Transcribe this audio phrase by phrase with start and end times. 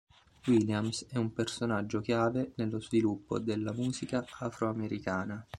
[0.47, 5.47] Williams è un personaggio chiave nello sviluppo della Musica afroamericana.